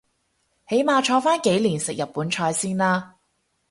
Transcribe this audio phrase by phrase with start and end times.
[0.67, 3.17] 起碼坐返幾年食日本菜先啦